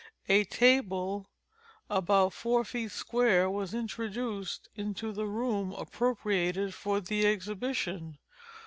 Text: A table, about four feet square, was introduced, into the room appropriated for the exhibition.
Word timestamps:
A 0.27 0.45
table, 0.45 1.29
about 1.87 2.33
four 2.33 2.65
feet 2.65 2.89
square, 2.89 3.47
was 3.51 3.75
introduced, 3.75 4.67
into 4.73 5.11
the 5.11 5.27
room 5.27 5.73
appropriated 5.73 6.73
for 6.73 6.99
the 6.99 7.27
exhibition. 7.27 8.17